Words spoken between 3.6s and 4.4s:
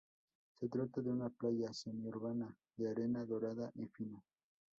y fina.